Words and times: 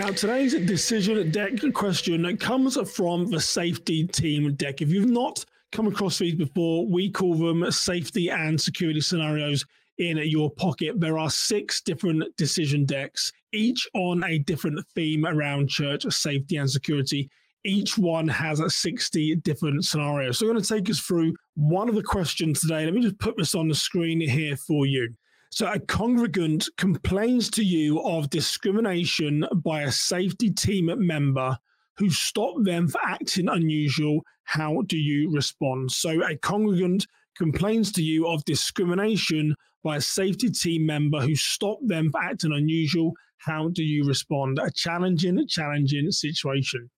Now, 0.00 0.08
today's 0.08 0.54
decision 0.54 1.30
deck 1.30 1.60
question 1.74 2.34
comes 2.38 2.78
from 2.90 3.30
the 3.30 3.38
safety 3.38 4.06
team 4.06 4.54
deck. 4.54 4.80
If 4.80 4.88
you've 4.88 5.10
not 5.10 5.44
come 5.72 5.88
across 5.88 6.16
these 6.16 6.36
before, 6.36 6.86
we 6.86 7.10
call 7.10 7.34
them 7.34 7.70
safety 7.70 8.30
and 8.30 8.58
security 8.58 9.02
scenarios 9.02 9.62
in 9.98 10.16
your 10.16 10.50
pocket. 10.52 10.98
There 10.98 11.18
are 11.18 11.28
six 11.28 11.82
different 11.82 12.34
decision 12.38 12.86
decks, 12.86 13.30
each 13.52 13.86
on 13.92 14.24
a 14.24 14.38
different 14.38 14.82
theme 14.94 15.26
around 15.26 15.68
church 15.68 16.04
safety 16.04 16.56
and 16.56 16.70
security. 16.70 17.28
Each 17.64 17.98
one 17.98 18.26
has 18.26 18.62
60 18.74 19.36
different 19.36 19.84
scenarios. 19.84 20.38
So, 20.38 20.46
I'm 20.46 20.52
going 20.52 20.62
to 20.62 20.66
take 20.66 20.88
us 20.88 20.98
through 20.98 21.34
one 21.56 21.90
of 21.90 21.94
the 21.94 22.02
questions 22.02 22.60
today. 22.60 22.86
Let 22.86 22.94
me 22.94 23.02
just 23.02 23.18
put 23.18 23.36
this 23.36 23.54
on 23.54 23.68
the 23.68 23.74
screen 23.74 24.18
here 24.22 24.56
for 24.56 24.86
you. 24.86 25.10
So, 25.52 25.66
a 25.66 25.80
congregant 25.80 26.68
complains 26.76 27.50
to 27.50 27.64
you 27.64 28.00
of 28.02 28.30
discrimination 28.30 29.44
by 29.64 29.82
a 29.82 29.90
safety 29.90 30.48
team 30.48 30.90
member 30.96 31.58
who 31.96 32.08
stopped 32.08 32.64
them 32.64 32.86
for 32.86 33.00
acting 33.04 33.48
unusual. 33.48 34.20
How 34.44 34.82
do 34.82 34.96
you 34.96 35.28
respond? 35.32 35.90
So, 35.90 36.24
a 36.24 36.36
congregant 36.36 37.04
complains 37.36 37.90
to 37.92 38.02
you 38.02 38.28
of 38.28 38.44
discrimination 38.44 39.56
by 39.82 39.96
a 39.96 40.00
safety 40.00 40.50
team 40.50 40.86
member 40.86 41.20
who 41.20 41.34
stopped 41.34 41.88
them 41.88 42.12
for 42.12 42.22
acting 42.22 42.52
unusual. 42.52 43.12
How 43.38 43.70
do 43.70 43.82
you 43.82 44.04
respond? 44.04 44.60
A 44.60 44.70
challenging, 44.70 45.48
challenging 45.48 46.12
situation. 46.12 46.88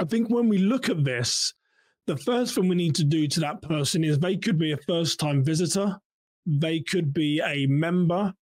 I 0.00 0.04
think 0.04 0.30
when 0.30 0.48
we 0.48 0.58
look 0.58 0.88
at 0.88 1.04
this, 1.04 1.54
the 2.08 2.16
first 2.16 2.56
thing 2.56 2.66
we 2.66 2.74
need 2.74 2.96
to 2.96 3.04
do 3.04 3.28
to 3.28 3.40
that 3.40 3.62
person 3.62 4.02
is 4.02 4.18
they 4.18 4.36
could 4.36 4.58
be 4.58 4.72
a 4.72 4.78
first 4.78 5.20
time 5.20 5.44
visitor 5.44 6.00
they 6.46 6.80
could 6.80 7.12
be 7.12 7.40
a 7.44 7.66
member. 7.66 8.32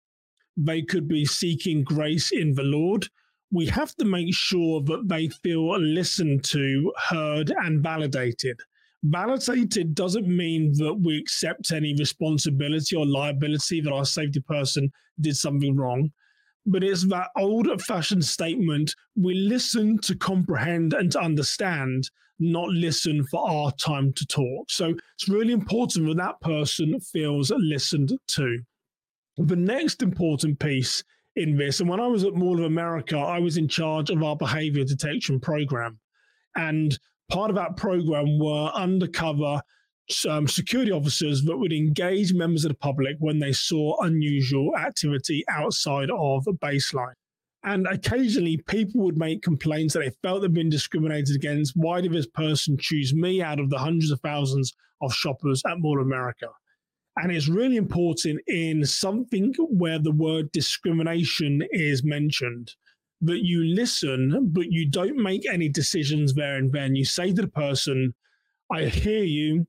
They 0.56 0.83
could 0.83 1.09
be 1.09 1.24
seeking 1.24 1.83
grace 1.83 2.33
in 2.33 2.55
the 2.55 2.62
Lord. 2.62 3.06
We 3.50 3.67
have 3.67 3.95
to 3.97 4.05
make 4.05 4.34
sure 4.34 4.83
that 4.83 5.08
they 5.08 5.28
feel 5.28 5.78
listened 5.78 6.45
to, 6.45 6.92
heard, 7.08 7.50
and 7.50 7.83
validated. 7.83 8.58
Validated 9.05 9.95
doesn't 9.95 10.28
mean 10.28 10.73
that 10.78 10.95
we 10.95 11.19
accept 11.19 11.73
any 11.73 11.95
responsibility 11.95 12.97
or 12.97 13.05
liability 13.05 13.80
that 13.80 13.92
our 13.92 14.05
safety 14.05 14.41
person 14.41 14.92
did 15.20 15.36
something 15.36 15.77
wrong 15.77 16.11
but 16.66 16.84
it's 16.84 17.06
that 17.08 17.28
old 17.36 17.68
fashioned 17.82 18.24
statement 18.24 18.94
we 19.16 19.34
listen 19.34 19.98
to 19.98 20.14
comprehend 20.14 20.94
and 20.94 21.10
to 21.12 21.20
understand, 21.20 22.08
not 22.38 22.68
listen 22.68 23.24
for 23.24 23.48
our 23.48 23.72
time 23.72 24.12
to 24.14 24.27
talk. 24.27 24.70
So 24.70 24.94
it's 25.14 25.28
really 25.28 25.52
important 25.52 26.06
that 26.06 26.16
that 26.16 26.40
person 26.40 26.98
feels 27.00 27.50
listened 27.56 28.12
to. 28.28 28.58
The 29.38 29.56
next 29.56 30.02
important 30.02 30.58
piece 30.58 31.02
in 31.36 31.56
this, 31.56 31.80
and 31.80 31.88
when 31.88 32.00
I 32.00 32.06
was 32.06 32.24
at 32.24 32.34
Mall 32.34 32.58
of 32.58 32.64
America, 32.64 33.16
I 33.16 33.38
was 33.38 33.56
in 33.56 33.66
charge 33.66 34.10
of 34.10 34.22
our 34.22 34.36
behavior 34.36 34.84
detection 34.84 35.40
program. 35.40 35.98
And 36.55 36.96
part 37.30 37.50
of 37.50 37.56
that 37.56 37.77
program 37.77 38.38
were 38.38 38.70
undercover 38.74 39.62
um, 40.28 40.47
security 40.47 40.91
officers 40.91 41.42
that 41.42 41.56
would 41.56 41.72
engage 41.72 42.33
members 42.34 42.64
of 42.64 42.70
the 42.70 42.77
public 42.77 43.17
when 43.20 43.39
they 43.39 43.53
saw 43.53 43.97
unusual 44.03 44.77
activity 44.77 45.45
outside 45.48 46.11
of 46.11 46.47
a 46.47 46.53
baseline. 46.53 47.14
And 47.64 47.86
occasionally, 47.86 48.56
people 48.67 49.03
would 49.03 49.17
make 49.17 49.42
complaints 49.42 49.95
that 49.95 50.00
they 50.00 50.11
felt 50.23 50.42
they'd 50.42 50.53
been 50.53 50.69
discriminated 50.69 51.36
against. 51.36 51.77
Why 51.77 52.00
did 52.00 52.12
this 52.12 52.27
person 52.27 52.77
choose 52.77 53.14
me 53.14 53.41
out 53.41 53.61
of 53.61 53.70
the 53.70 53.78
hundreds 53.78 54.11
of 54.11 54.20
thousands 54.20 54.75
of 55.00 55.14
shoppers 55.14 55.62
at 55.67 55.78
Mall 55.78 56.00
America? 56.00 56.48
And 57.17 57.30
it's 57.30 57.48
really 57.48 57.77
important 57.77 58.41
in 58.48 58.84
something 58.84 59.55
where 59.58 59.98
the 59.98 60.12
word 60.12 60.50
discrimination 60.50 61.62
is 61.70 62.03
mentioned 62.03 62.75
that 63.20 63.45
you 63.45 63.62
listen, 63.64 64.48
but 64.50 64.73
you 64.73 64.89
don't 64.89 65.17
make 65.17 65.47
any 65.48 65.69
decisions 65.69 66.34
there 66.34 66.57
and 66.57 66.73
then. 66.73 66.96
You 66.96 67.05
say 67.05 67.33
to 67.33 67.42
the 67.42 67.48
person, 67.48 68.14
I 68.73 68.86
hear 68.86 69.23
you. 69.23 69.67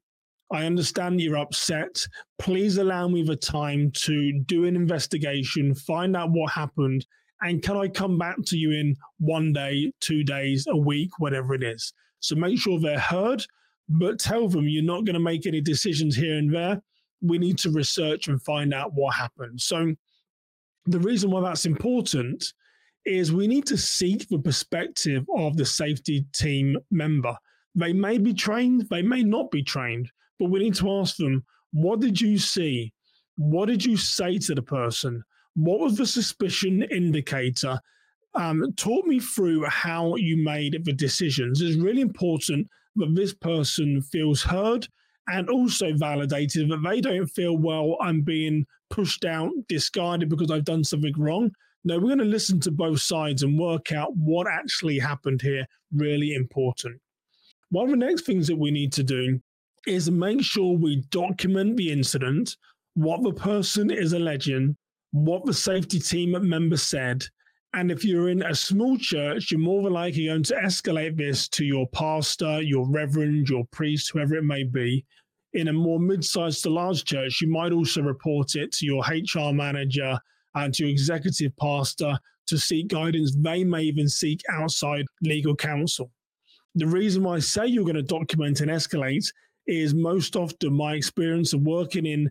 I 0.53 0.65
understand 0.65 1.19
you're 1.19 1.37
upset. 1.37 2.05
Please 2.37 2.77
allow 2.77 3.07
me 3.07 3.23
the 3.23 3.35
time 3.35 3.91
to 4.03 4.39
do 4.45 4.65
an 4.65 4.75
investigation, 4.75 5.73
find 5.73 6.15
out 6.15 6.31
what 6.31 6.51
happened, 6.51 7.05
and 7.41 7.61
can 7.61 7.75
I 7.75 7.87
come 7.89 8.17
back 8.17 8.37
to 8.45 8.57
you 8.57 8.71
in 8.71 8.95
one 9.17 9.51
day, 9.51 9.91
two 9.99 10.23
days, 10.23 10.65
a 10.69 10.77
week, 10.77 11.09
whatever 11.19 11.53
it 11.53 11.63
is? 11.63 11.91
So 12.19 12.35
make 12.35 12.57
sure 12.57 12.79
they're 12.79 12.99
heard, 12.99 13.43
but 13.89 14.19
tell 14.19 14.47
them 14.47 14.69
you're 14.69 14.83
not 14.83 15.05
going 15.05 15.15
to 15.15 15.19
make 15.19 15.45
any 15.45 15.59
decisions 15.59 16.15
here 16.15 16.37
and 16.37 16.53
there. 16.53 16.81
We 17.21 17.37
need 17.37 17.57
to 17.59 17.71
research 17.71 18.27
and 18.27 18.41
find 18.43 18.73
out 18.73 18.93
what 18.93 19.15
happened. 19.15 19.59
So 19.59 19.93
the 20.85 20.99
reason 20.99 21.31
why 21.31 21.41
that's 21.41 21.65
important 21.65 22.53
is 23.05 23.33
we 23.33 23.47
need 23.47 23.65
to 23.65 23.77
seek 23.77 24.29
the 24.29 24.39
perspective 24.39 25.25
of 25.35 25.57
the 25.57 25.65
safety 25.65 26.25
team 26.33 26.77
member. 26.91 27.35
They 27.75 27.91
may 27.91 28.17
be 28.19 28.33
trained, 28.33 28.87
they 28.89 29.01
may 29.01 29.23
not 29.23 29.51
be 29.51 29.63
trained, 29.63 30.09
but 30.39 30.49
we 30.49 30.59
need 30.59 30.75
to 30.75 30.91
ask 30.91 31.17
them, 31.17 31.43
what 31.71 31.99
did 31.99 32.19
you 32.19 32.37
see? 32.37 32.93
What 33.35 33.67
did 33.67 33.83
you 33.83 33.97
say 33.97 34.37
to 34.39 34.55
the 34.55 34.61
person? 34.61 35.23
What 35.55 35.79
was 35.79 35.97
the 35.97 36.05
suspicion 36.05 36.83
indicator? 36.83 37.79
Um, 38.35 38.73
talk 38.77 39.05
me 39.05 39.19
through 39.19 39.65
how 39.65 40.15
you 40.15 40.37
made 40.43 40.83
the 40.83 40.93
decisions. 40.93 41.61
It's 41.61 41.77
really 41.77 42.01
important 42.01 42.67
that 42.95 43.15
this 43.15 43.33
person 43.33 44.01
feels 44.01 44.41
heard 44.41 44.87
and 45.27 45.49
also 45.49 45.93
validated 45.95 46.69
that 46.69 46.83
they 46.83 47.01
don't 47.01 47.27
feel, 47.27 47.57
well, 47.57 47.97
I'm 48.01 48.21
being 48.21 48.65
pushed 48.89 49.25
out, 49.25 49.51
discarded 49.67 50.29
because 50.29 50.51
I've 50.51 50.65
done 50.65 50.83
something 50.83 51.13
wrong. 51.17 51.51
No, 51.85 51.97
we're 51.97 52.07
going 52.07 52.17
to 52.19 52.25
listen 52.25 52.59
to 52.61 52.71
both 52.71 53.01
sides 53.01 53.43
and 53.43 53.59
work 53.59 53.91
out 53.91 54.15
what 54.15 54.47
actually 54.47 54.99
happened 54.99 55.41
here. 55.41 55.65
Really 55.91 56.33
important. 56.33 56.99
One 57.69 57.85
of 57.85 57.91
the 57.91 58.05
next 58.05 58.25
things 58.25 58.47
that 58.47 58.57
we 58.57 58.71
need 58.71 58.93
to 58.93 59.03
do 59.03 59.39
is 59.87 60.09
make 60.09 60.41
sure 60.41 60.77
we 60.77 61.03
document 61.09 61.77
the 61.77 61.91
incident, 61.91 62.57
what 62.95 63.23
the 63.23 63.33
person 63.33 63.91
is 63.91 64.13
alleging, 64.13 64.75
what 65.11 65.45
the 65.45 65.53
safety 65.53 65.99
team 65.99 66.35
member 66.47 66.77
said. 66.77 67.23
And 67.73 67.91
if 67.91 68.05
you're 68.05 68.29
in 68.29 68.43
a 68.43 68.53
small 68.53 68.97
church, 68.97 69.51
you're 69.51 69.59
more 69.59 69.83
than 69.83 69.93
likely 69.93 70.27
going 70.27 70.43
to 70.43 70.55
escalate 70.55 71.17
this 71.17 71.47
to 71.49 71.65
your 71.65 71.87
pastor, 71.89 72.61
your 72.61 72.87
reverend, 72.87 73.49
your 73.49 73.65
priest, 73.71 74.11
whoever 74.11 74.35
it 74.35 74.43
may 74.43 74.63
be. 74.63 75.05
In 75.53 75.67
a 75.67 75.73
more 75.73 75.99
mid 75.99 76.23
sized 76.23 76.63
to 76.63 76.69
large 76.69 77.03
church, 77.03 77.41
you 77.41 77.49
might 77.49 77.71
also 77.71 78.01
report 78.01 78.55
it 78.55 78.71
to 78.73 78.85
your 78.85 79.01
HR 79.01 79.53
manager 79.53 80.17
and 80.55 80.73
to 80.73 80.83
your 80.83 80.91
executive 80.91 81.55
pastor 81.57 82.17
to 82.47 82.57
seek 82.57 82.89
guidance. 82.89 83.35
They 83.35 83.63
may 83.63 83.83
even 83.83 84.07
seek 84.07 84.41
outside 84.51 85.05
legal 85.21 85.55
counsel. 85.55 86.11
The 86.75 86.87
reason 86.87 87.23
why 87.23 87.35
I 87.35 87.39
say 87.39 87.67
you're 87.67 87.85
going 87.85 87.95
to 87.95 88.01
document 88.01 88.61
and 88.61 88.71
escalate 88.71 89.31
is 89.67 89.93
most 89.93 90.35
often 90.35 90.73
my 90.73 90.93
experience 90.93 91.53
of 91.53 91.61
working 91.61 92.05
in 92.05 92.29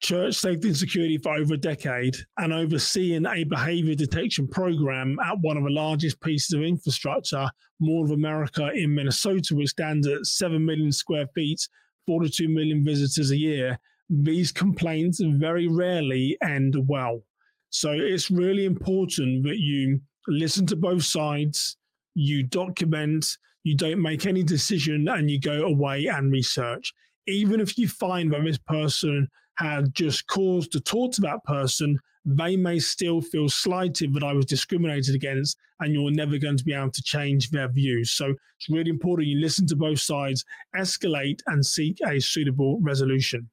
church 0.00 0.34
safety 0.34 0.68
and 0.68 0.76
security 0.76 1.18
for 1.18 1.34
over 1.34 1.54
a 1.54 1.58
decade 1.58 2.16
and 2.38 2.52
overseeing 2.52 3.26
a 3.26 3.44
behavior 3.44 3.94
detection 3.94 4.48
program 4.48 5.18
at 5.20 5.38
one 5.40 5.56
of 5.56 5.64
the 5.64 5.70
largest 5.70 6.20
pieces 6.22 6.52
of 6.54 6.62
infrastructure, 6.62 7.48
Mall 7.80 8.04
of 8.04 8.10
America 8.10 8.70
in 8.74 8.94
Minnesota, 8.94 9.54
which 9.54 9.70
stands 9.70 10.06
at 10.06 10.24
7 10.24 10.64
million 10.64 10.90
square 10.90 11.26
feet, 11.34 11.60
42 12.06 12.48
million 12.48 12.82
visitors 12.82 13.30
a 13.30 13.36
year. 13.36 13.78
These 14.08 14.52
complaints 14.52 15.20
very 15.22 15.68
rarely 15.68 16.36
end 16.42 16.76
well. 16.88 17.22
So 17.68 17.92
it's 17.92 18.30
really 18.30 18.64
important 18.64 19.44
that 19.44 19.58
you 19.58 20.00
listen 20.26 20.66
to 20.66 20.76
both 20.76 21.04
sides, 21.04 21.76
you 22.14 22.42
document, 22.42 23.36
you 23.62 23.76
don't 23.76 24.00
make 24.00 24.26
any 24.26 24.42
decision 24.42 25.08
and 25.08 25.30
you 25.30 25.40
go 25.40 25.62
away 25.64 26.06
and 26.06 26.32
research. 26.32 26.92
Even 27.26 27.60
if 27.60 27.76
you 27.76 27.88
find 27.88 28.32
that 28.32 28.44
this 28.44 28.58
person 28.58 29.28
had 29.56 29.94
just 29.94 30.26
cause 30.26 30.66
to 30.68 30.80
talk 30.80 31.12
to 31.12 31.20
that 31.20 31.44
person, 31.44 31.98
they 32.24 32.56
may 32.56 32.78
still 32.78 33.20
feel 33.20 33.48
slighted 33.48 34.14
that 34.14 34.22
I 34.22 34.32
was 34.32 34.46
discriminated 34.46 35.14
against, 35.14 35.56
and 35.80 35.92
you're 35.94 36.10
never 36.10 36.38
going 36.38 36.56
to 36.56 36.64
be 36.64 36.74
able 36.74 36.90
to 36.90 37.02
change 37.02 37.50
their 37.50 37.68
views. 37.68 38.12
So 38.12 38.34
it's 38.58 38.68
really 38.68 38.90
important 38.90 39.28
you 39.28 39.40
listen 39.40 39.66
to 39.68 39.76
both 39.76 40.00
sides, 40.00 40.44
escalate, 40.76 41.40
and 41.46 41.64
seek 41.64 41.98
a 42.06 42.20
suitable 42.20 42.78
resolution. 42.80 43.48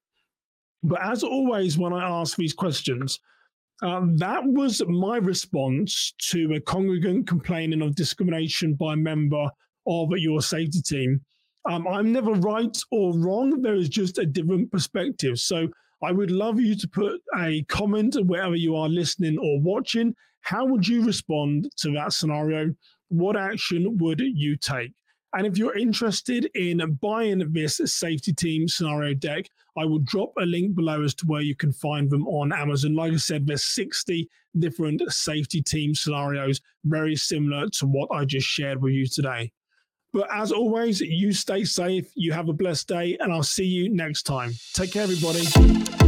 But 0.83 1.01
as 1.01 1.23
always, 1.23 1.77
when 1.77 1.93
I 1.93 2.07
ask 2.07 2.37
these 2.37 2.53
questions, 2.53 3.19
um, 3.81 4.17
that 4.17 4.43
was 4.43 4.81
my 4.87 5.17
response 5.17 6.13
to 6.31 6.53
a 6.53 6.61
congregant 6.61 7.27
complaining 7.27 7.81
of 7.81 7.95
discrimination 7.95 8.73
by 8.73 8.93
a 8.93 8.97
member 8.97 9.49
of 9.87 10.09
your 10.17 10.41
safety 10.41 10.81
team. 10.81 11.21
Um, 11.69 11.87
I'm 11.87 12.11
never 12.11 12.31
right 12.31 12.77
or 12.91 13.13
wrong. 13.17 13.61
There 13.61 13.75
is 13.75 13.89
just 13.89 14.17
a 14.17 14.25
different 14.25 14.71
perspective. 14.71 15.39
So 15.39 15.67
I 16.03 16.11
would 16.11 16.31
love 16.31 16.59
you 16.59 16.75
to 16.75 16.87
put 16.87 17.21
a 17.37 17.63
comment 17.63 18.15
wherever 18.25 18.55
you 18.55 18.75
are 18.75 18.87
listening 18.87 19.37
or 19.37 19.59
watching. 19.59 20.15
How 20.41 20.65
would 20.65 20.87
you 20.87 21.03
respond 21.03 21.69
to 21.77 21.91
that 21.93 22.13
scenario? 22.13 22.73
What 23.09 23.35
action 23.35 23.97
would 23.97 24.21
you 24.21 24.55
take? 24.55 24.93
And 25.33 25.45
if 25.45 25.57
you're 25.57 25.77
interested 25.77 26.49
in 26.55 26.97
buying 27.01 27.51
this 27.51 27.81
safety 27.85 28.33
team 28.33 28.67
scenario 28.67 29.13
deck, 29.13 29.49
I 29.77 29.85
will 29.85 29.99
drop 29.99 30.31
a 30.39 30.45
link 30.45 30.73
below 30.75 31.03
as 31.03 31.13
to 31.15 31.25
where 31.25 31.41
you 31.41 31.55
can 31.55 31.71
find 31.71 32.09
them 32.09 32.25
on 32.27 32.53
Amazon. 32.53 32.95
Like 32.95 33.13
I 33.13 33.17
said, 33.17 33.45
there's 33.45 33.63
60 33.63 34.27
different 34.57 35.01
safety 35.11 35.61
team 35.61 35.93
scenarios, 35.93 36.61
very 36.85 37.15
similar 37.15 37.67
to 37.73 37.85
what 37.85 38.09
I 38.11 38.25
just 38.25 38.47
shared 38.47 38.81
with 38.81 38.93
you 38.93 39.05
today. 39.05 39.51
But 40.13 40.27
as 40.33 40.51
always, 40.51 41.01
you 41.01 41.33
stay 41.33 41.63
safe, 41.63 42.11
you 42.15 42.31
have 42.33 42.49
a 42.49 42.53
blessed 42.53 42.87
day, 42.87 43.17
and 43.19 43.31
I'll 43.31 43.43
see 43.43 43.65
you 43.65 43.89
next 43.89 44.23
time. 44.23 44.53
Take 44.73 44.93
care, 44.93 45.03
everybody. 45.03 46.06